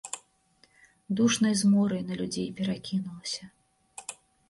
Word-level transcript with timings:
Душнай 1.19 1.53
зморай 1.61 2.03
на 2.09 2.13
людзей 2.25 2.49
перакінулася. 2.63 3.43